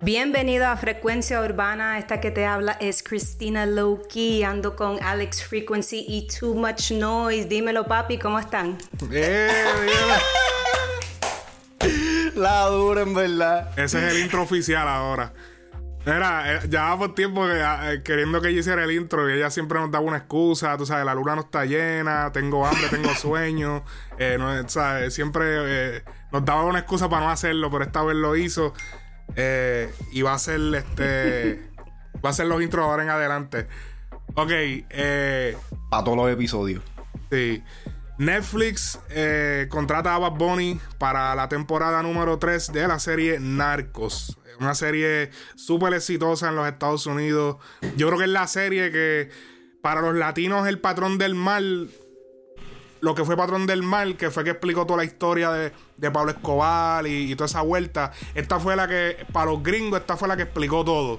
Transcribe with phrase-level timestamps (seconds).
[0.00, 1.98] Bienvenido a Frecuencia Urbana.
[1.98, 4.42] Esta que te habla es Cristina Lowkey.
[4.42, 7.46] Ando con Alex Frequency y Too Much Noise.
[7.46, 8.78] Dímelo, papi, ¿cómo están?
[12.34, 13.70] La dura, en verdad.
[13.78, 15.32] Ese es el intro oficial ahora.
[16.04, 19.78] Mira, eh, ya por tiempo eh, queriendo que yo hiciera el intro y ella siempre
[19.78, 23.84] nos daba una excusa, tú sabes, la luna no está llena, tengo hambre, tengo sueño,
[24.18, 25.14] eh, no, ¿sabes?
[25.14, 28.74] siempre eh, nos daba una excusa para no hacerlo, pero esta vez lo hizo
[29.36, 31.70] eh, y va a ser este,
[32.24, 33.68] va a ser los intros ahora en adelante.
[34.34, 35.56] Ok, eh,
[35.90, 36.82] Para todos los episodios.
[37.30, 37.62] Sí.
[38.18, 44.38] Netflix eh, contrata a Bad Bunny para la temporada número 3 de la serie Narcos.
[44.60, 47.56] Una serie súper exitosa en los Estados Unidos.
[47.96, 49.30] Yo creo que es la serie que
[49.80, 51.90] para los latinos el patrón del mal,
[53.00, 56.10] lo que fue patrón del mal, que fue que explicó toda la historia de, de
[56.10, 58.12] Pablo Escobar y, y toda esa vuelta.
[58.34, 61.18] Esta fue la que, para los gringos, esta fue la que explicó todo.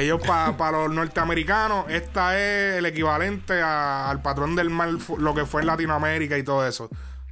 [0.00, 5.60] Ellos, para los norteamericanos, esta es el equivalente al patrón del mal, lo que fue
[5.60, 6.88] en Latinoamérica y todo eso.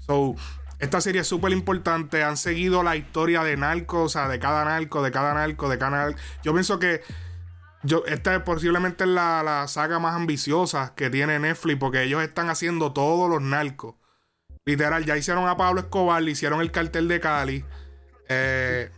[0.07, 0.35] So,
[0.79, 2.23] esta serie es súper importante.
[2.23, 5.79] Han seguido la historia de narcos, o sea, de cada narco, de cada narco, de
[5.79, 6.19] cada narco.
[6.45, 7.03] Yo pienso que
[7.83, 12.51] yo, esta es posiblemente la, la saga más ambiciosa que tiene Netflix, porque ellos están
[12.51, 13.95] haciendo todos los narcos.
[14.65, 17.65] Literal, ya hicieron a Pablo Escobar, le hicieron el cartel de Cali.
[18.29, 18.91] Eh,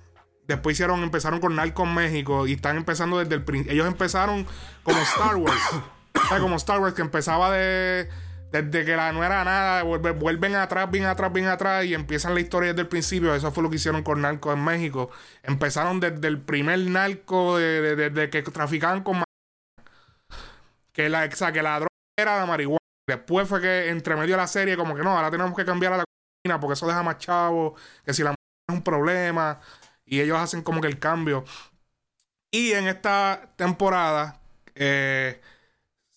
[0.51, 3.73] después hicieron, empezaron con Narcos México y están empezando desde el principio.
[3.73, 4.47] Ellos empezaron
[4.83, 5.61] como Star Wars.
[6.41, 8.09] Como Star Wars, que empezaba de.
[8.53, 12.35] Desde que la no era nada, vuelve- vuelven atrás, bien atrás, bien atrás y empiezan
[12.35, 13.33] la historia desde el principio.
[13.35, 15.11] Eso fue lo que hicieron con Narcos en México.
[15.45, 19.23] Empezaron desde el primer narco, de, de- de- de que traficaban con.
[20.93, 22.79] Que la, o que la droga era la marihuana.
[23.07, 25.93] Después fue que entre medio de la serie, como que no, ahora tenemos que cambiar
[25.93, 27.77] a la cocaína porque eso deja más chavo.
[28.05, 29.61] Que si la es un problema.
[30.11, 31.45] Y ellos hacen como que el cambio.
[32.51, 34.41] Y en esta temporada
[34.75, 35.41] eh,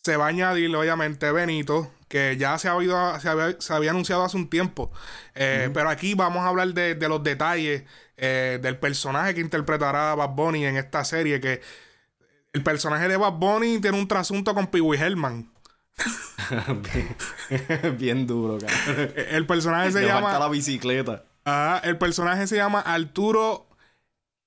[0.04, 3.92] se va a añadir, obviamente, Benito, que ya se, ha oído, se, había, se había
[3.92, 4.92] anunciado hace un tiempo.
[5.36, 7.84] Eh, Pero aquí vamos a hablar de, de los detalles
[8.18, 11.40] eh, del personaje que interpretará Bad Bunny en esta serie.
[11.40, 11.62] Que
[12.54, 15.52] el personaje de Bad Bunny tiene un trasunto con Pee Herman.
[16.82, 18.58] bien, bien duro.
[18.88, 20.38] Eh, El personaje se Le llama.
[20.40, 21.24] la bicicleta.
[21.46, 23.68] Ajá, el personaje se llama Arturo.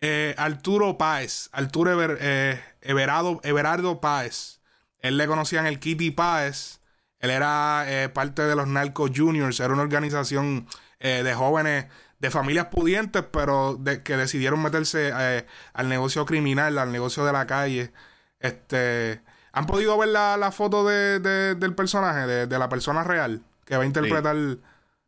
[0.00, 1.48] Eh, Arturo Páez.
[1.52, 4.60] Arturo Ever- eh, Everardo, Everardo Páez.
[5.00, 6.80] Él le conocían el Kitty Páez.
[7.20, 9.58] Él era eh, parte de los Narcos Juniors.
[9.60, 10.66] Era una organización
[11.00, 11.86] eh, de jóvenes
[12.18, 17.32] de familias pudientes, pero de, que decidieron meterse eh, al negocio criminal, al negocio de
[17.32, 17.92] la calle.
[18.40, 19.20] Este.
[19.52, 23.76] ¿Han podido ver la, la foto de, de- del personaje, de, la persona real que
[23.76, 24.36] va a interpretar?
[24.36, 24.58] No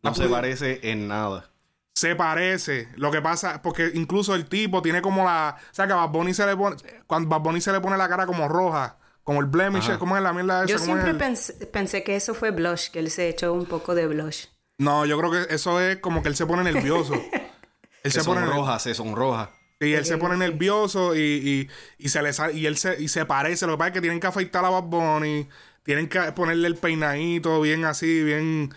[0.02, 1.50] ¿Han se parece en nada.
[1.98, 2.88] Se parece.
[2.96, 5.56] Lo que pasa, porque incluso el tipo tiene como la.
[5.58, 6.76] O sea, que a Bad Bunny se le pone.
[7.06, 9.98] Cuando Bad Bunny se le pone la cara como roja, como el blemish, Ajá.
[9.98, 10.66] ¿cómo es la mierda esa?
[10.72, 13.52] Yo ¿Cómo es siempre el- pensé, pensé que eso fue blush, que él se echó
[13.52, 14.46] un poco de blush.
[14.78, 17.14] No, yo creo que eso es como que él se pone nervioso.
[18.04, 19.50] él Se se pone sonroja, se sonroja.
[19.80, 21.68] Y él se pone nervioso y, y,
[22.04, 23.66] y se le sale, y él se, y se parece.
[23.66, 25.48] Lo que pasa es que tienen que afeitar a Bad Bunny,
[25.84, 28.72] tienen que ponerle el peinadito bien así, bien.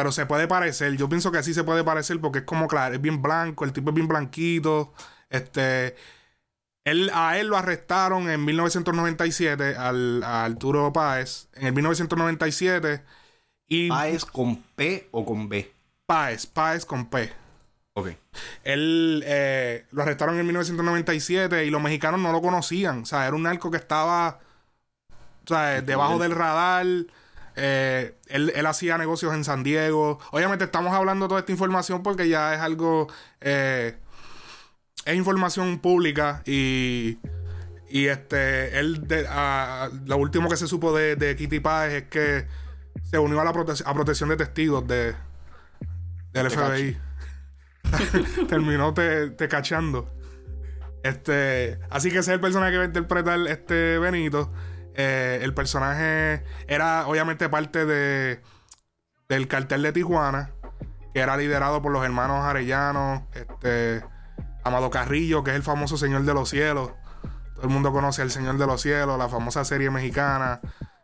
[0.00, 0.96] Pero se puede parecer.
[0.96, 3.74] Yo pienso que así se puede parecer porque es como claro, es bien blanco, el
[3.74, 4.94] tipo es bien blanquito.
[5.28, 5.94] Este.
[6.84, 11.48] Él, a él lo arrestaron en 1997, al, a Arturo Páez.
[11.52, 13.02] En el 1997.
[13.68, 15.70] Y ¿Páez con P o con B?
[16.06, 17.30] Páez, Páez con P.
[17.92, 18.08] Ok.
[18.64, 23.02] Él eh, lo arrestaron en 1997 y los mexicanos no lo conocían.
[23.02, 24.40] O sea, era un narco que estaba
[25.44, 26.86] o sea, debajo del radar.
[27.56, 30.18] Eh, él, él hacía negocios en San Diego.
[30.32, 33.08] Obviamente estamos hablando toda esta información porque ya es algo...
[33.40, 33.96] eh,
[35.04, 37.18] es información pública y...
[37.92, 42.02] Y este, él, de- a- lo último que se supo de, de Kitty Páez es
[42.04, 42.46] que
[43.02, 45.16] se unió a la prote- a protección de testigos de,
[46.32, 46.96] del FBI.
[48.48, 50.08] Terminó te, te cachando.
[51.02, 54.52] Este, así que ese es el personaje que va a interpretar este Benito.
[55.02, 58.42] Eh, el personaje era obviamente parte de
[59.28, 60.50] del cartel de Tijuana,
[61.14, 64.04] que era liderado por los hermanos Arellano, este,
[64.64, 66.90] Amado Carrillo, que es el famoso Señor de los Cielos.
[67.54, 70.60] Todo el mundo conoce al Señor de los Cielos, la famosa serie mexicana.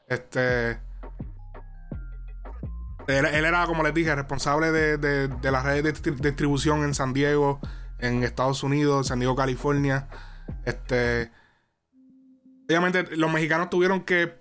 [0.09, 0.73] Este.
[3.07, 6.83] Él, él era, como les dije, responsable de, de, de las redes de distri- distribución
[6.83, 7.61] en San Diego,
[8.01, 10.09] en Estados Unidos, San Diego, California.
[10.65, 11.31] Este.
[12.67, 14.35] Obviamente, los mexicanos tuvieron que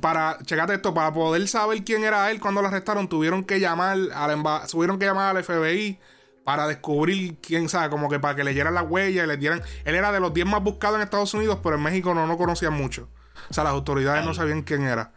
[0.00, 3.98] para, checate esto, para poder saber quién era él cuando lo arrestaron, tuvieron que llamar
[4.14, 5.98] al tuvieron que llamar al FBI
[6.44, 9.62] para descubrir quién sabe, como que para que le dieran la huella y le dieran.
[9.84, 12.36] Él era de los 10 más buscados en Estados Unidos, pero en México no, no
[12.36, 13.08] conocían mucho.
[13.50, 15.12] O sea, las autoridades no sabían quién era.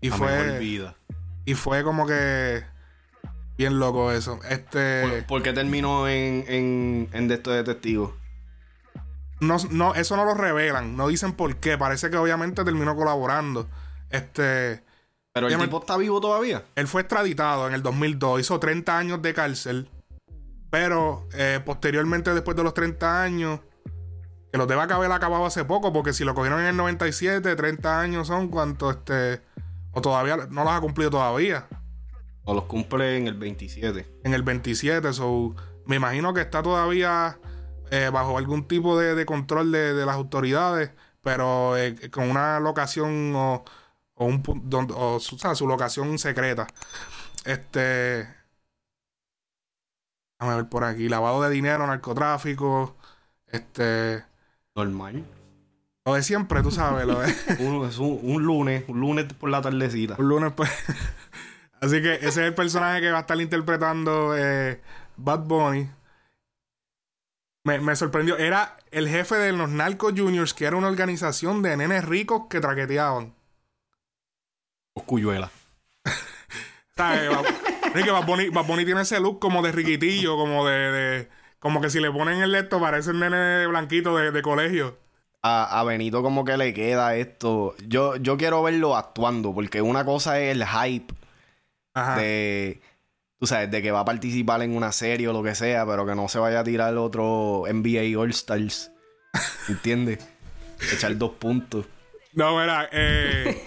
[0.00, 0.58] Y La fue.
[0.58, 0.96] vida.
[1.44, 2.64] Y fue como que.
[3.56, 4.40] Bien loco eso.
[4.48, 5.02] Este.
[5.02, 8.12] ¿Por, por qué terminó en, en, en de estos de testigos?
[9.40, 10.96] No, no, eso no lo revelan.
[10.96, 11.76] No dicen por qué.
[11.76, 13.68] Parece que obviamente terminó colaborando.
[14.10, 14.84] Este.
[15.32, 16.64] Pero el tipo está vivo todavía.
[16.76, 18.40] Él fue extraditado en el 2002.
[18.40, 19.90] Hizo 30 años de cárcel.
[20.70, 23.60] Pero eh, posteriormente, después de los 30 años,
[24.52, 28.00] que los debe haber acabado hace poco, porque si lo cogieron en el 97, 30
[28.00, 29.40] años son cuanto este.
[29.90, 31.66] O todavía no los ha cumplido todavía.
[32.44, 34.20] O los cumple en el 27.
[34.22, 35.12] En el 27.
[35.12, 37.38] So, me imagino que está todavía
[37.96, 40.92] eh, bajo algún tipo de, de control de, de las autoridades,
[41.22, 43.64] pero eh, con una locación o,
[44.14, 46.66] o un pu- don- o su, o sea, su locación secreta.
[47.44, 48.28] Este.
[50.38, 51.08] Vamos a ver por aquí.
[51.08, 52.96] Lavado de dinero, narcotráfico.
[53.46, 54.24] Este.
[54.74, 55.24] Normal.
[56.04, 57.06] Lo de siempre, tú sabes.
[57.06, 60.16] Lo de, Un, es un, un lunes, un lunes por la tardecita.
[60.18, 60.70] un lunes, pues.
[61.80, 64.80] Así que ese es el personaje que va a estar interpretando eh,
[65.16, 65.88] Bad Bunny.
[67.64, 68.36] Me, me sorprendió.
[68.36, 72.60] Era el jefe de los Narcos Juniors, que era una organización de nenes ricos que
[72.60, 73.34] traqueteaban.
[74.94, 75.50] Coscuyuela.
[76.96, 77.30] ¿Sabes?
[77.94, 81.28] Es que Bad Bunny, Bad Bunny tiene ese look como de riquitillo, como de, de-
[81.58, 84.98] Como que si le ponen el esto parece un nene blanquito de, de colegio.
[85.42, 87.74] A, a Benito como que le queda esto.
[87.86, 91.12] Yo, yo quiero verlo actuando, porque una cosa es el hype
[91.94, 92.16] Ajá.
[92.16, 92.80] de...
[93.38, 96.06] Tú sabes, de que va a participar en una serie o lo que sea, pero
[96.06, 98.92] que no se vaya a tirar otro NBA All Stars.
[99.68, 100.26] ¿Entiendes?
[100.92, 101.86] Echar dos puntos.
[102.32, 103.62] No, mira, eh,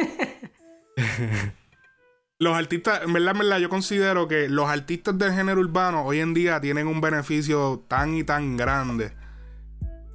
[2.39, 6.19] los artistas, en verdad, en verdad, yo considero que los artistas del género urbano hoy
[6.19, 9.13] en día tienen un beneficio tan y tan grande.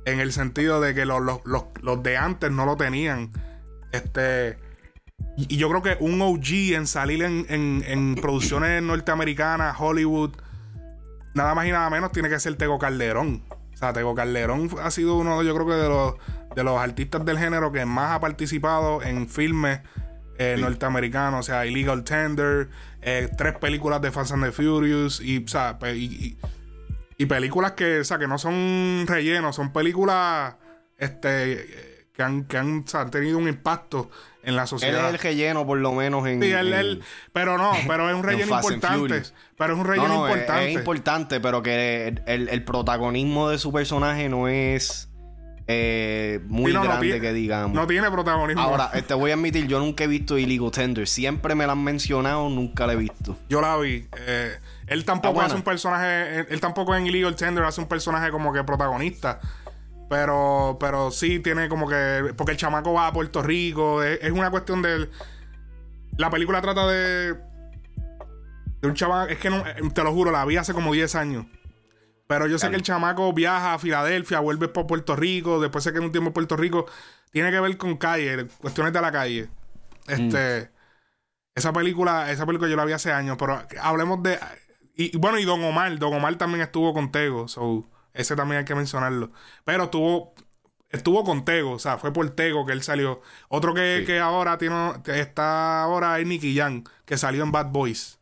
[0.05, 3.31] En el sentido de que los, los, los, los de antes no lo tenían.
[3.93, 4.59] Este.
[5.37, 10.33] Y, y yo creo que un OG en salir en, en, en producciones norteamericanas, Hollywood,
[11.35, 13.43] nada más y nada menos tiene que ser Tego Calderón.
[13.73, 16.15] O sea, Tego Calderón ha sido uno, yo creo que de los,
[16.55, 19.81] de los artistas del género que más ha participado en filmes
[20.39, 21.41] eh, norteamericanos.
[21.41, 22.69] O sea, Illegal Tender,
[23.01, 26.39] eh, tres películas de Fast and the Furious y, o sea, y, y-
[27.19, 30.57] y películas que, o sea, que no son rellenos, son películas
[30.99, 31.92] este,
[32.23, 34.11] que, han, que han, o sea, han tenido un impacto
[34.45, 35.09] en la Él sociedad.
[35.09, 36.41] es el relleno, por lo menos, en...
[36.43, 37.03] Sí, él- en- él-
[37.33, 39.23] pero no, pero es un relleno importante.
[39.57, 40.69] Pero es un No, relleno no, es- importante.
[40.71, 45.09] Es, importante, pero que el, el- el protagonismo de su personaje no es
[45.69, 47.73] eh, muy Sí, no, no grande, que digamos.
[47.75, 48.61] No tiene protagonismo.
[48.63, 51.07] Ahora, eh, te voy a admitir, yo nunca he visto Illegal Tender.
[51.07, 53.37] Siempre me la han mencionado, nunca la he visto.
[53.49, 54.07] Yo la vi.
[54.27, 54.53] Eh,
[54.89, 56.41] él tampoco Ah, hace un personaje.
[56.41, 59.39] Él, él tampoco en Illegal Tender hace un personaje como que protagonista.
[60.13, 62.35] Pero, pero sí tiene como que.
[62.37, 64.03] Porque el chamaco va a Puerto Rico.
[64.03, 65.09] Es, es una cuestión de.
[66.19, 67.33] La película trata de.
[67.33, 69.31] De un chamaco.
[69.31, 69.65] Es que no.
[69.95, 71.47] Te lo juro, la vi hace como 10 años.
[72.27, 75.95] Pero yo sé que el chamaco viaja a Filadelfia, vuelve por Puerto Rico, después se
[75.95, 76.85] queda un tiempo en Puerto Rico.
[77.31, 79.49] Tiene que ver con calle, cuestiones de la calle.
[80.09, 80.71] Este.
[81.55, 84.39] Esa película, esa película yo la vi hace años, pero hablemos de.
[84.95, 85.99] Y, y bueno, y Don Omar.
[85.99, 87.49] Don Omar también estuvo con Tego.
[87.49, 89.31] So, ese también hay que mencionarlo.
[89.65, 90.35] Pero estuvo.
[90.91, 93.23] Estuvo con Tego, o sea, fue por Tego que él salió.
[93.49, 94.05] Otro que, Sí.
[94.07, 98.19] que ahora tiene, está ahora es Nicky Young, que salió en Bad Boys.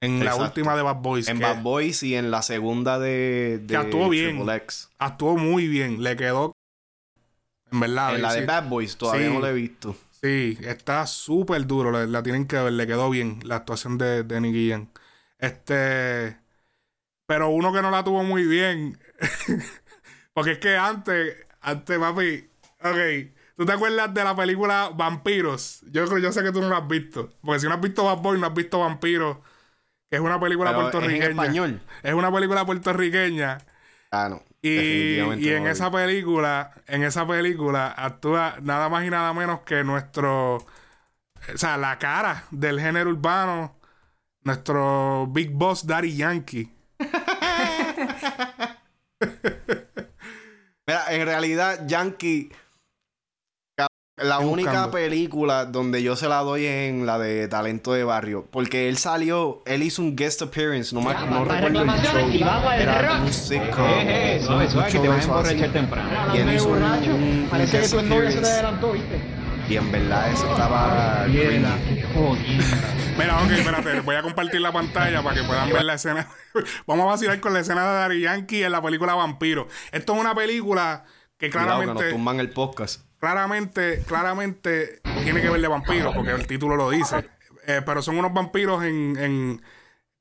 [0.00, 1.26] En la última de Bad Boys.
[1.26, 4.48] En que Bad Boys y en la segunda de, de Que actuó bien.
[4.48, 4.88] X.
[4.98, 6.02] Actuó muy bien.
[6.02, 6.52] Le quedó.
[7.72, 8.14] En verdad.
[8.14, 8.46] En la de.
[8.46, 9.34] Bad Boys todavía Sí.
[9.34, 9.96] no la he visto.
[10.22, 11.90] Sí, está súper duro.
[11.90, 12.72] La, la tienen que ver.
[12.72, 14.86] Le quedó bien la actuación de, de Nicky Young.
[15.38, 16.39] Este.
[17.30, 18.98] Pero uno que no la tuvo muy bien.
[20.34, 21.36] porque es que antes.
[21.60, 22.50] Antes, papi.
[22.82, 23.32] Ok.
[23.56, 25.80] ¿Tú te acuerdas de la película Vampiros?
[25.92, 27.28] Yo creo, yo sé que tú no la has visto.
[27.40, 29.36] Porque si no has visto Bad Boy, no has visto Vampiros.
[30.10, 31.30] Que es una película Pero es en puertorriqueña.
[31.30, 31.80] español.
[32.02, 33.58] Es una película puertorriqueña.
[34.10, 34.42] Ah, no.
[34.60, 39.84] Y, y en esa película, en esa película actúa nada más y nada menos que
[39.84, 40.66] nuestro, o
[41.54, 43.78] sea, la cara del género urbano,
[44.42, 46.79] nuestro Big Boss Daddy Yankee.
[50.86, 52.50] Mira, en realidad, Yankee.
[54.22, 54.90] La Estoy única buscando.
[54.90, 58.46] película donde yo se la doy es en la de Talento de Barrio.
[58.50, 62.28] Porque él salió, él hizo un guest appearance, no, Para recuerdo el show.
[62.78, 63.84] Era un sitcom.
[63.88, 65.52] Eh, eso, eso, un es que show te vas a eso así.
[65.54, 66.34] emborrachar temprano.
[66.34, 66.82] Y él hizo un, un-
[67.42, 68.60] un Parece que guest tu novia se te appearance.
[69.70, 71.24] Y en verdad eso estaba.
[71.30, 71.62] Qué
[73.16, 76.26] Mira, ok, espérate, voy a compartir la pantalla para que puedan ver la escena.
[76.86, 79.68] Vamos a vacilar con la escena de Daddy Yankee en la película Vampiro.
[79.92, 81.04] Esto es una película
[81.38, 82.02] que Cuidado, que claramente.
[82.04, 83.02] nos tumban el podcast.
[83.20, 87.28] claramente, claramente tiene que ver de vampiros, porque el título lo dice.
[87.66, 89.62] Eh, pero son unos vampiros en, en-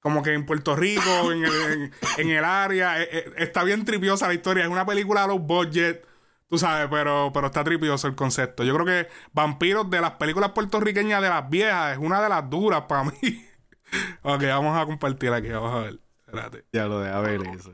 [0.02, 3.02] como que en Puerto Rico, en el, en- en el área.
[3.02, 4.64] Eh, eh, está bien tripiosa la historia.
[4.66, 6.06] Es una película a low budget,
[6.50, 8.64] tú sabes, pero, pero está tripioso el concepto.
[8.64, 12.50] Yo creo que Vampiros de las películas puertorriqueñas de las viejas es una de las
[12.50, 13.12] duras para mí.
[14.24, 16.00] ok, vamos a compartir aquí, vamos a ver.
[16.26, 16.66] Espérate.
[16.72, 17.72] Ya lo deja ver eso.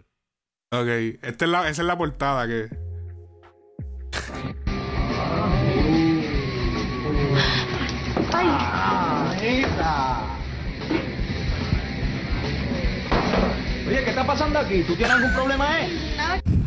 [0.71, 0.87] Ok,
[1.21, 2.69] esta es la, esa es la portada que.
[9.37, 9.65] Oye,
[14.15, 14.81] está pasando aquí?
[14.83, 15.89] ¿Tú tienes algún problema, eh?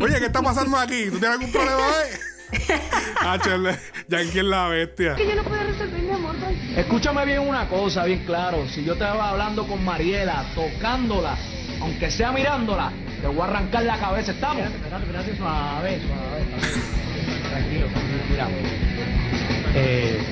[0.00, 1.04] Oye, ¿qué está pasando aquí?
[1.04, 2.18] ¿Tú tienes algún problema, eh?
[3.20, 3.78] Ah, chale,
[4.08, 5.14] Yankee es la bestia.
[5.14, 6.36] que yo no puedo resolver, mi amor.
[6.36, 6.80] tranquilo.
[6.80, 8.66] Escúchame bien una cosa, bien claro.
[8.68, 11.36] Si yo te estaba hablando con Mariela, tocándola,
[11.80, 14.32] aunque sea mirándola, te voy a arrancar la cabeza.
[14.32, 14.64] ¿Estamos?
[14.64, 16.46] Espérate, espérate, suave, suave.
[17.50, 18.22] Tranquilo, tranquilo.
[18.30, 18.48] Mira,
[19.74, 20.22] eh,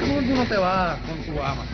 [0.00, 1.64] ¿cómo tú no te vas con tu ama?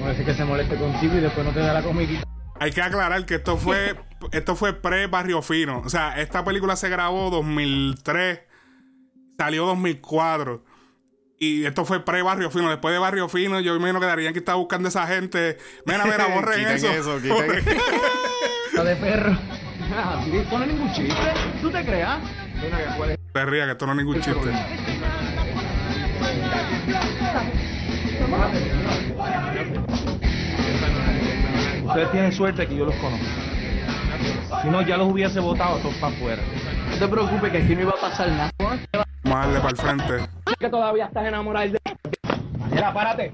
[0.00, 2.24] No decir que se moleste contigo y después no te da la comidita.
[2.60, 3.96] Hay que aclarar que esto fue
[4.32, 5.82] esto fue pre Barrio Fino.
[5.84, 8.40] O sea, esta película se grabó 2003,
[9.38, 10.64] salió 2004.
[11.38, 12.70] Y esto fue pre Barrio Fino.
[12.70, 15.58] Después de Barrio Fino, yo me imagino que Darían que estaba buscando a esa gente.
[15.86, 16.90] Mira, mira, borren Quiten eso.
[16.90, 17.64] eso, Borren.
[18.74, 19.38] La de perro.
[19.96, 20.36] Ah, ¿sí?
[20.36, 21.14] ¿Esto no es ningún chiste?
[21.60, 22.20] ¿Tú te creas?
[22.60, 24.50] Te que esto no es ningún chiste.
[31.84, 33.43] Ustedes tienen suerte que yo los conozco.
[34.62, 36.42] Si no, ya los hubiese votado todos para afuera.
[36.90, 38.50] No te preocupes que aquí no iba a pasar nada.
[38.58, 38.78] Vamos
[39.24, 40.28] a darle para el frente.
[40.58, 41.80] Que todavía estás enamorado de...
[42.70, 43.32] Mira, párate.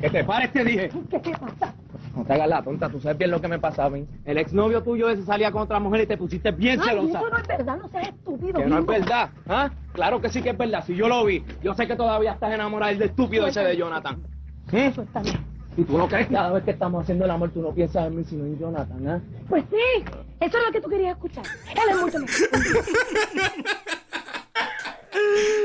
[0.00, 0.90] Que te pares, te dije.
[1.10, 1.74] ¿Qué, qué pasa?
[2.14, 4.06] No te hagas la tonta, tú sabes bien lo que me pasaba a mí.
[4.24, 7.18] El exnovio tuyo ese salía con otra mujer y te pusiste bien Ay, celosa.
[7.20, 8.58] eso no es verdad, no seas estúpido.
[8.60, 9.70] Que no es verdad, ¿ah?
[9.92, 10.84] Claro que sí que es verdad.
[10.84, 14.20] Si yo lo vi, yo sé que todavía estás enamorado del estúpido ese de Jonathan.
[14.72, 14.86] ¿Eh?
[14.86, 15.38] Eso está bien.
[15.78, 18.08] Y tú no crees que cada vez que estamos haciendo el amor tú no piensas
[18.08, 19.20] en mí sino en Jonathan, ¿ah?
[19.48, 20.04] Pues sí,
[20.40, 21.44] eso es lo que tú querías escuchar.
[21.70, 22.48] Él es mucho mejor.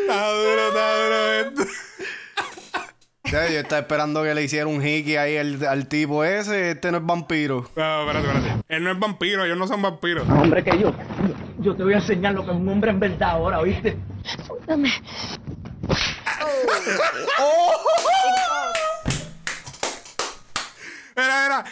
[0.01, 1.63] Está duro, está duro esto.
[3.31, 6.69] Ya, yo estaba esperando que le hiciera un hiki ahí al, al tipo ese.
[6.71, 7.67] Este no es vampiro.
[7.75, 8.63] No, espérate, espérate.
[8.67, 10.29] Él no es vampiro, ellos no son vampiros.
[10.29, 12.99] Hombre, que yo, yo, yo te voy a enseñar lo que es un hombre en
[12.99, 13.97] verdad ahora, ¿oíste?
[14.45, 14.91] Suéltame.
[21.15, 21.65] Mira, mira.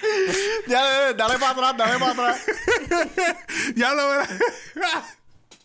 [0.68, 2.46] Ya, dale para atrás, dale para atrás.
[3.76, 4.30] Ya lo verás.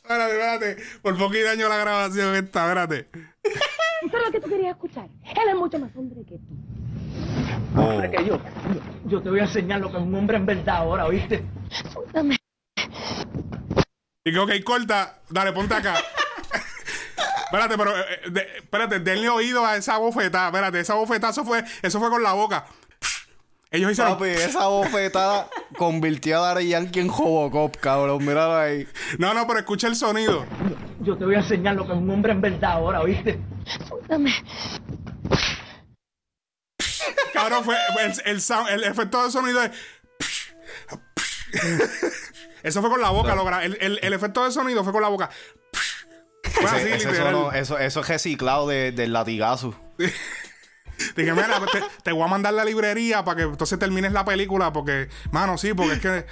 [0.02, 0.76] Espérate, espérate.
[1.02, 3.08] Por poquito daño la grabación esta, espérate.
[3.42, 5.08] Eso es lo que tú querías escuchar.
[5.24, 7.80] Él es mucho más hombre que tú.
[7.80, 8.40] Hombre, que yo,
[9.06, 11.44] yo, te voy a enseñar lo que es un hombre en verdad ahora, ¿oíste?
[11.92, 12.36] Suéltame.
[14.24, 15.20] Y que, ok, corta.
[15.28, 15.94] Dale, ponte acá.
[17.46, 20.46] espérate, pero, eh, eh, de- espérate, denle oído a esa bofetada.
[20.48, 22.66] Espérate, esa bofetada, eso fue, eso fue con la boca.
[23.70, 24.14] Ellos hicieron.
[24.14, 28.24] Papi, esa bofetada convirtió a Daddy Yankee en Robocop, cabrón.
[28.24, 28.86] Míralo ahí.
[29.18, 30.46] No, no, pero escucha el sonido.
[31.00, 33.38] Yo te voy a enseñar lo que es un hombre en verdad ahora, ¿oíste?
[33.88, 34.32] Suéltame.
[37.32, 39.70] Cabrón, fue fue el, el, sound- el efecto de sonido de.
[42.62, 45.02] Eso fue con la boca, lo gra- el, el- el efecto de sonido fue con
[45.02, 45.30] la boca.
[46.42, 47.34] Fue así, Ese- ese literal.
[47.34, 49.74] sonó- eso, eso es reciclado de- del latigazo.
[51.16, 54.72] Dije, mira, te, te voy a mandar la librería para que entonces termines la película,
[54.72, 56.26] porque, mano, sí, porque es que.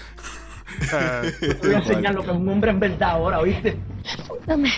[0.93, 3.79] eh, Te voy a enseñar lo que es un hombre en verdad ahora, ¿oíste?
[4.27, 4.71] Suéltame.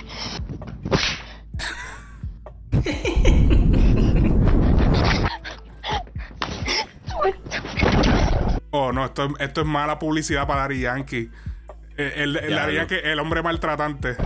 [8.70, 11.30] oh, no, esto, esto es mala publicidad para Dari Yankee.
[11.96, 12.72] Eh, El, el, Ya, no.
[12.72, 14.16] Yankee, el hombre maltratante.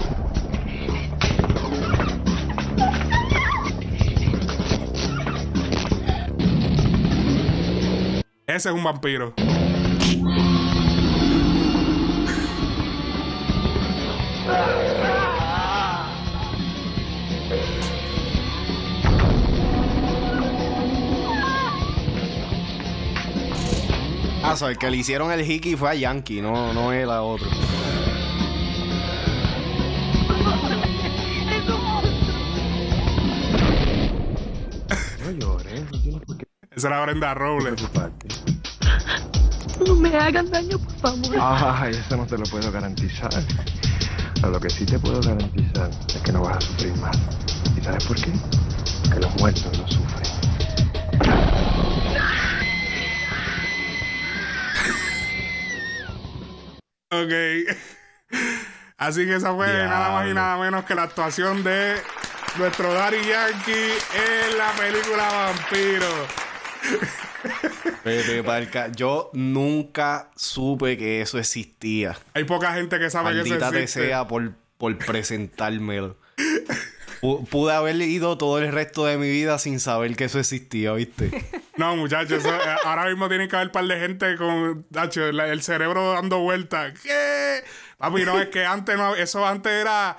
[8.50, 9.32] Ese es un vampiro.
[24.42, 27.22] Ah, so, el que le hicieron el hiki fue a Yankee, no, no él a
[27.22, 27.46] otro.
[35.24, 37.80] No llores, no tienes por qué Esa era Brenda Robles.
[39.86, 41.36] No me hagan daño, por favor.
[41.40, 43.30] Ay, eso no te lo puedo garantizar.
[44.34, 47.16] Pero lo que sí te puedo garantizar es que no vas a sufrir más.
[47.76, 48.32] ¿Y sabes por qué?
[49.10, 50.30] porque los muertos no sufren.
[57.12, 57.32] Ok.
[58.98, 61.96] Así que esa fue nada más y nada menos que la actuación de
[62.56, 66.26] nuestro Daddy Yankee en la película Vampiro.
[68.04, 72.16] Vete pa'l ca- Yo nunca supe que eso existía.
[72.34, 74.08] Hay poca gente que sabe que eso te existe.
[74.08, 76.16] sea por, por presentármelo.
[77.20, 80.92] Pu- Pude haber ido todo el resto de mi vida sin saber que eso existía,
[80.94, 81.30] ¿viste?
[81.76, 85.26] No, muchachos, eso, eh, ahora mismo tiene que haber un par de gente con tacho,
[85.28, 86.98] el cerebro dando vueltas.
[87.02, 87.62] ¿Qué?
[87.98, 90.16] Papi, no, es que antes no, eso antes era.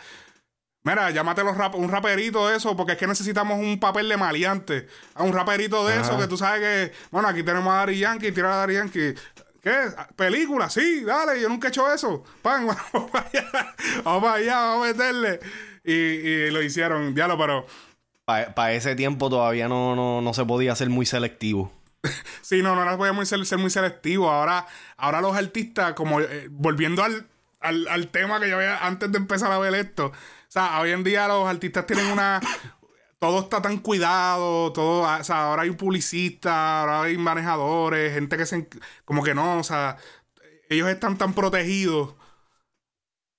[0.83, 4.17] Mira, llámate los rap- un raperito de eso, porque es que necesitamos un papel de
[4.17, 4.87] maleante.
[5.13, 8.31] A un raperito de eso, que tú sabes que, bueno, aquí tenemos a Dari Yankee,
[8.31, 9.13] tira a Dari Yankee.
[9.61, 9.75] ¿Qué?
[10.15, 10.71] ¿Película?
[10.71, 12.23] Sí, dale, yo nunca he hecho eso.
[12.41, 15.39] Pan, vamos para allá, vamos para allá, vamos a meterle.
[15.83, 17.65] Y, y lo hicieron, diablo, pero.
[18.25, 21.71] Para ese tiempo todavía no, no, no se podía ser muy selectivo.
[22.41, 24.29] Sí, no, no las podemos ser, ser muy selectivos.
[24.29, 24.65] Ahora,
[24.97, 27.27] ahora los artistas, como eh, volviendo al,
[27.61, 30.11] al, al tema que yo había antes de empezar a ver esto.
[30.51, 32.41] O sea, hoy en día los artistas tienen una.
[33.19, 35.03] Todo está tan cuidado, todo.
[35.03, 38.67] O sea, ahora hay un publicista, ahora hay manejadores, gente que se.
[39.05, 39.97] Como que no, o sea,
[40.69, 42.15] ellos están tan protegidos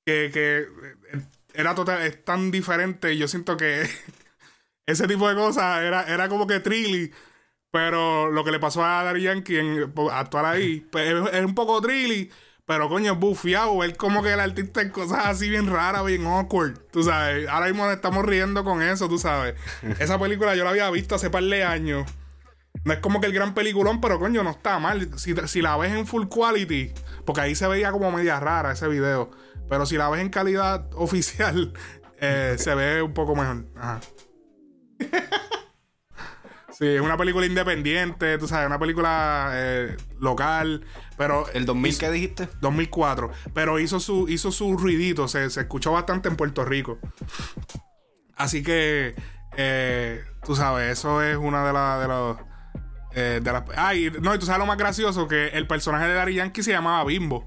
[0.05, 0.59] que, que
[1.19, 1.23] eh,
[1.55, 3.17] era total, es tan diferente.
[3.17, 3.89] Yo siento que
[4.87, 7.13] ese tipo de cosas era, era como que trilly.
[7.73, 11.45] Pero lo que le pasó a Daddy Yankee en po- actuar ahí, pues es, es
[11.45, 12.31] un poco trilly,
[12.67, 13.83] pero coño, es bufiado.
[13.83, 16.79] Él como que el artista en cosas así bien raras, bien awkward.
[16.91, 19.55] Tú sabes, ahora mismo nos estamos riendo con eso, tú sabes.
[19.99, 22.09] Esa película yo la había visto hace par de años.
[22.85, 25.09] No es como que el gran peliculón, pero coño, no está mal.
[25.19, 26.93] Si, si la ves en full quality,
[27.25, 29.31] porque ahí se veía como media rara ese video.
[29.69, 31.73] Pero si la ves en calidad oficial,
[32.21, 33.67] eh, se ve un poco mejor.
[33.77, 34.01] Ajá.
[36.83, 40.85] Sí, es una película independiente, tú sabes, una película eh, local,
[41.17, 41.47] pero...
[41.55, 42.49] ¿El 2000 hizo- qué dijiste?
[42.61, 46.99] 2004, pero hizo su, hizo su ruidito, se, se escuchó bastante en Puerto Rico.
[48.35, 49.15] Así que,
[49.57, 52.37] eh, tú sabes, eso es una de, las de los...
[53.15, 53.63] eh, de las...
[53.77, 56.73] Ay, no, y tú sabes lo más gracioso, que el personaje de Dari Yankee se
[56.73, 57.47] llamaba Bimbo.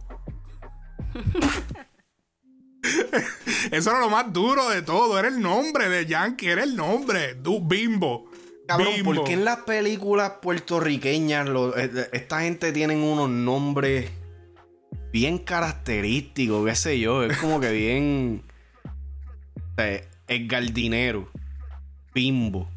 [3.72, 7.34] Eso era lo más duro de todo, era el nombre de Yankee, era el nombre,
[7.34, 8.30] du, Bimbo.
[8.68, 9.14] Cabrón, Bimbo.
[9.16, 14.10] ¿por qué en las películas puertorriqueñas lo- eh, esta gente tienen unos nombres
[15.12, 17.24] bien característicos, qué sé yo?
[17.24, 18.44] Es como que bien...
[19.78, 21.30] eh, Edgar Dinero,
[22.14, 22.68] Bimbo.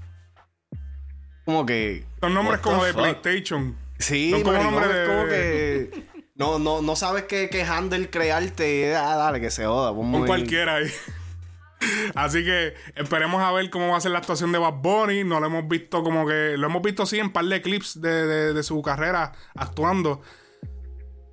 [1.44, 2.04] Como que...
[2.20, 2.92] Son nombres como de?
[2.92, 3.74] PlayStation.
[3.98, 6.04] Sí, Son como nombres de- como que...
[6.34, 8.94] No, no, no sabes qué, qué handle crearte.
[8.94, 9.90] Ah, dale, que se joda.
[10.20, 10.86] en- cualquiera ahí.
[12.14, 15.24] Así que esperemos a ver cómo va a ser la actuación de Bad Bunny.
[15.24, 16.56] No lo hemos visto como que.
[16.56, 20.20] Lo hemos visto sí en par de clips de, de- su carrera actuando.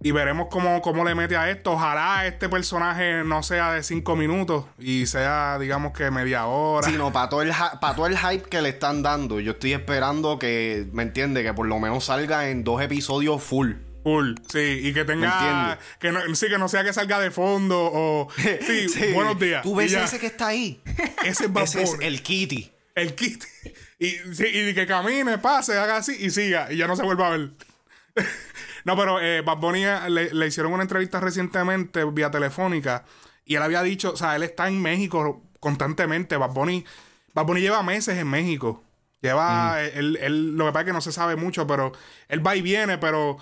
[0.01, 1.71] Y veremos cómo, cómo le mete a esto.
[1.71, 6.87] Ojalá este personaje no sea de cinco minutos y sea, digamos que media hora.
[6.87, 9.53] Sí, no, para todo, el, hy- pa' todo el hype que le están dando, yo
[9.53, 11.41] estoy esperando que, ¿me entiende?
[11.41, 13.71] Que por lo menos salga en dos episodios full.
[14.05, 15.79] Full, sí, y que ¿Me tenga.
[15.99, 18.27] Que no, sí, que no sea que salga de fondo o.
[18.37, 19.11] Sí, Sí.
[19.13, 19.63] buenos días.
[19.63, 20.79] ¿Tú ves ese que está ahí?
[21.25, 22.71] Ese es Bad ese es el Kitty.
[22.93, 23.43] El kit.
[23.97, 26.71] Y, sí, y que camine, pase, haga así y siga.
[26.71, 27.49] Y ya no se vuelva a ver.
[28.85, 33.03] no, pero eh, Bad Bunny eh, le, le hicieron una entrevista recientemente vía telefónica.
[33.43, 36.37] Y él había dicho, o sea, él está en México constantemente.
[36.37, 36.85] Bad Bunny,
[37.33, 38.83] Bad Bunny lleva meses en México.
[39.19, 41.91] Lleva, eh, él, él- lo que pasa es que no se sabe mucho, pero
[42.29, 43.37] él va y viene, pero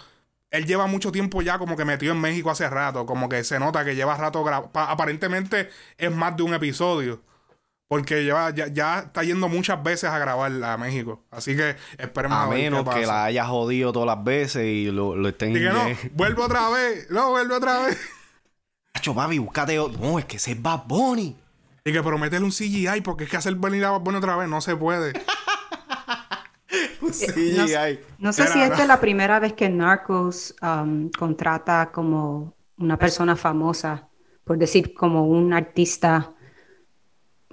[0.54, 3.08] él lleva mucho tiempo ya como que metido en México hace rato.
[3.08, 7.22] Como que se nota que lleva rato Aparentemente es más de un episodio.
[7.88, 11.24] Porque lleva, ya, ya está yendo muchas veces a grabar a México.
[11.32, 14.92] Así que esperemos A ver qué menos que la haya jodido todas las veces y
[14.92, 15.52] lo, lo estén...
[15.58, 17.10] Y que no, vuelve otra vez.
[17.10, 18.00] No, vuelve otra vez.
[18.94, 19.76] Hacho, papi, búscate...
[19.76, 21.36] No, es que ese es Bad Bunny.
[21.84, 24.48] Y que prometerle un CGI porque es que hacer venir a Bad Bunny otra vez
[24.48, 25.14] no se puede.
[27.12, 27.56] Sí,
[28.20, 32.98] no, sé Era- si esta es la primera vez que Narcos um, contrata como una
[32.98, 34.10] persona famosa,
[34.44, 36.34] por decir, como un artista,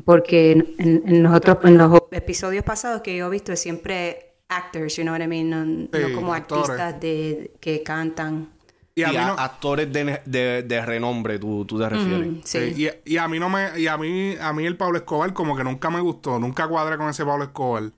[0.04, 4.96] porque en, los otros, en los episodios pasados que yo he visto es siempre actors,
[4.96, 6.70] you know what I mean, no, como actores.
[6.70, 8.50] artistas de, que cantan.
[8.94, 12.28] Y a Sí, mí a- no, actores de, de- de renombre, tú, tú te refieres.
[12.28, 12.74] Mm, sí.
[12.74, 13.78] Sí, y, y a mí no me.
[13.78, 16.38] Y a mí, a mí el Pablo Escobar como que nunca me gustó.
[16.38, 17.92] Nunca cuadré con ese Pablo Escobar.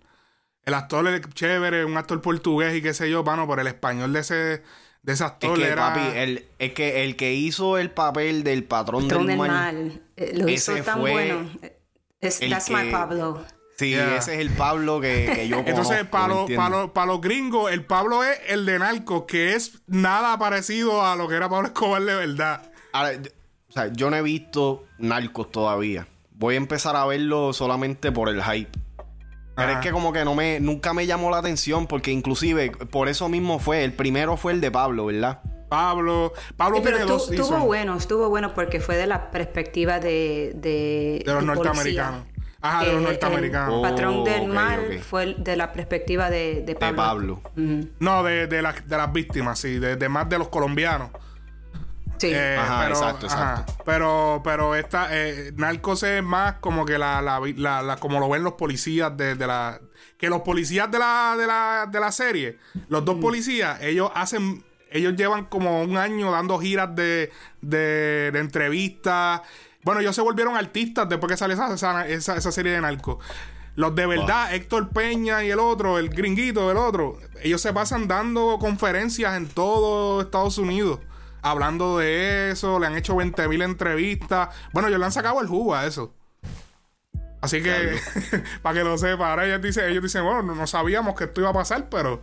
[0.64, 4.12] El actor es chévere, un actor portugués y qué sé yo, mano, pero el español
[4.12, 4.62] de ese, de
[5.05, 5.92] ese Es actor que, era.
[5.94, 9.48] papi, el, es que el que hizo el papel del patrón, Patrón del del mal...
[9.51, 11.51] mal, eh, lo ese hizo tan fue bueno.
[12.20, 13.44] Es, el that's my que- Pablo.
[13.77, 14.16] Sí, Yeah.
[14.18, 16.64] ese es el Pablo que, que yo Entonces, conozco, para ¿me los, entiendes?
[16.68, 21.05] para, los, para los gringos, el Pablo es el de Narco, que es nada parecido
[21.05, 22.70] a lo que era Pablo Escobar de verdad.
[22.92, 23.31] Ahora, yo-
[23.68, 26.07] o sea, yo no he visto Narcos todavía.
[26.33, 28.70] Voy a empezar a verlo solamente por el hype.
[29.55, 33.09] Pero es que como que no me, nunca me llamó la atención porque inclusive por
[33.09, 35.41] eso mismo fue, el primero fue el de Pablo, ¿verdad?
[35.69, 39.31] Pablo, Pablo Sí, pero tiene tu- dos estuvo bueno, estuvo bueno porque fue de la
[39.31, 40.53] perspectiva de...
[40.55, 42.25] De, de los norteamericanos.
[42.61, 43.69] Ajá, de los Eh, norteamericanos.
[43.75, 45.03] El Oh, patrón del ok, mal ok.
[45.03, 46.93] fue el de la perspectiva de, de Pablo.
[46.93, 47.41] De Pablo.
[48.01, 51.11] No, de, de, las- de las víctimas, sí, de, de más de los colombianos.
[52.23, 52.33] Sí.
[52.33, 53.73] Eh, Ajá, pero, exacto, exacto.
[53.73, 53.83] ajá.
[53.85, 58.29] pero, pero esta, eh, Narcos es más como que la, la, la- la- como lo
[58.29, 59.81] ven los policías de, de la.
[60.17, 62.59] Que los policías de la, de la, de la serie,
[62.89, 64.65] los dos policías, ellos hacen.
[64.95, 67.33] Ellos llevan como un año dando giras de,
[67.63, 69.41] de, de entrevistas.
[69.85, 73.17] Bueno, ellos se volvieron artistas después que salió esa, esa, esa- esa serie de Narcos.
[73.75, 78.07] Los de verdad, Héctor Peña y el otro, el gringuito del otro, ellos se pasan
[78.07, 81.01] dando conferencias en todo Estados Unidos.
[81.42, 84.48] Hablando de eso, le han hecho 20 mil entrevistas.
[84.72, 86.14] Bueno, ellos le han sacado el jugo a eso.
[87.40, 87.98] Así que,
[88.62, 91.40] para que lo sepa, ahora ellos dicen, ellos dicen, bueno, no, no sabíamos que esto
[91.40, 92.22] iba a pasar, pero.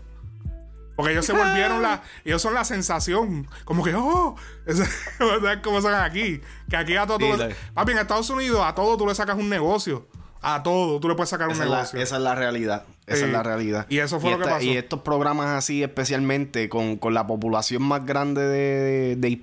[0.96, 2.02] Porque ellos se volvieron la.
[2.26, 3.48] Ellos son la sensación.
[3.64, 4.36] Como que, oh.
[5.18, 6.42] ¿Sabes cómo son aquí?
[6.70, 7.20] Que aquí a todo.
[7.20, 10.08] tú le- papi, en Estados Unidos, a todo tú le sacas un negocio.
[10.42, 12.00] A todo tú le puedes sacar un la, negocio.
[12.02, 12.84] esa es la realidad.
[13.08, 13.86] Esa es la realidad.
[13.90, 14.64] Y eso fue lo que pasó.
[14.64, 19.42] Y estos programas así, especialmente con, con la población más grande de, de,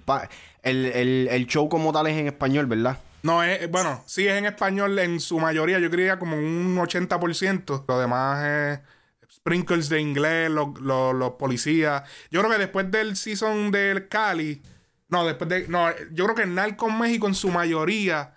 [0.62, 2.98] el, el, el show como tal es en español, ¿verdad?
[3.22, 7.84] No, es, bueno, sí es en español en su mayoría, yo diría como un 80%.
[7.88, 8.80] Lo demás es
[9.34, 12.04] sprinkles de inglés, los, los- los policías.
[12.30, 14.62] Yo creo que después del season del Cali,
[15.08, 18.32] no, después de, no, yo creo que el Narco México en su mayoría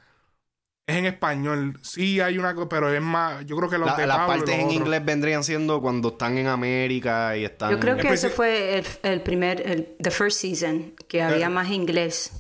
[0.90, 1.80] es en español.
[1.84, 4.38] Sí hay una, pero es más, yo creo que los La- de las Pablo y
[4.40, 4.74] partes en otros.
[4.76, 7.72] inglés vendrían siendo cuando están en América y están...
[7.72, 11.48] Yo creo que Especi- ese fue el, el primer, el the first season, que había
[11.48, 11.50] Eh.
[11.50, 12.32] más inglés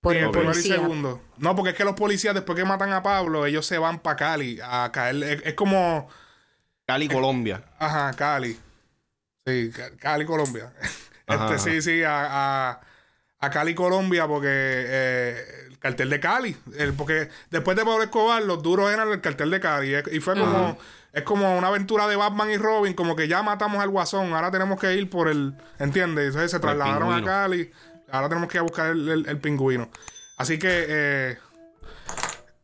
[0.00, 1.20] por el primero y segundo.
[1.38, 4.16] No, porque es que los policías después que matan a Pablo, ellos se van para
[4.16, 5.22] Cali a caer.
[5.22, 6.08] Es, es como...
[6.86, 7.64] Cali, Colombia.
[7.78, 8.58] Ajá, Cali.
[9.46, 10.70] Sí, Ca- Cali, Colombia.
[11.26, 12.26] Ajá, este, sí, sí, a,
[12.70, 12.80] a,
[13.44, 16.56] a Cali, Colombia, porque eh, el cartel de Cali.
[16.76, 19.94] El, porque después de Pablo Escobar, los duros eran el cartel de Cali.
[20.12, 20.78] Y fue como.
[21.12, 24.50] Es como una aventura de Batman y Robin, como que ya matamos al guasón, ahora
[24.50, 25.54] tenemos que ir por el.
[25.78, 26.26] ¿Entiendes?
[26.26, 27.24] Entonces se trasladaron a.
[27.24, 27.70] Cali,
[28.10, 29.88] ahora tenemos que ir a buscar el, el- el pingüino.
[30.38, 30.68] Así que.
[30.88, 31.38] Eh,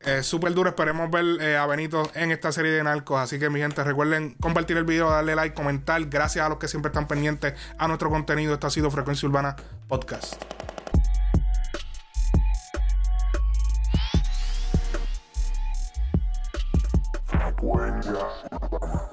[0.01, 0.71] eh, súper duro.
[0.71, 3.21] Esperemos ver eh, a Benito en esta serie de narcos.
[3.21, 6.03] Así que, mi gente, recuerden compartir el video, darle like, comentar.
[6.07, 8.55] Gracias a los que siempre están pendientes a nuestro contenido.
[8.55, 9.55] Esto ha sido Frecuencia Urbana
[9.89, 10.43] Podcast.
[17.61, 19.10] When you're